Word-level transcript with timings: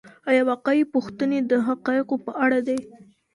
آيا 0.29 0.41
واقعي 0.51 0.81
پوښتنې 0.93 1.39
د 1.49 1.51
حقایقو 1.67 2.15
په 2.25 2.31
اړه 2.45 2.59
دي؟ 2.67 2.79